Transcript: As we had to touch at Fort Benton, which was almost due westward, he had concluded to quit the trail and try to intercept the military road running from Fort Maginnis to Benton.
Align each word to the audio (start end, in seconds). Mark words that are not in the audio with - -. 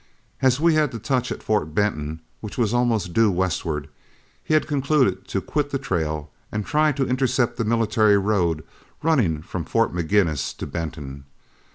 As 0.41 0.59
we 0.59 0.73
had 0.73 0.91
to 0.93 0.97
touch 0.99 1.31
at 1.31 1.43
Fort 1.43 1.75
Benton, 1.75 2.21
which 2.39 2.57
was 2.57 2.73
almost 2.73 3.13
due 3.13 3.29
westward, 3.29 3.87
he 4.43 4.55
had 4.55 4.65
concluded 4.65 5.27
to 5.27 5.41
quit 5.41 5.69
the 5.69 5.77
trail 5.77 6.31
and 6.51 6.65
try 6.65 6.91
to 6.93 7.05
intercept 7.05 7.57
the 7.57 7.65
military 7.65 8.17
road 8.17 8.63
running 9.03 9.43
from 9.43 9.63
Fort 9.63 9.93
Maginnis 9.93 10.53
to 10.55 10.65
Benton. 10.65 11.25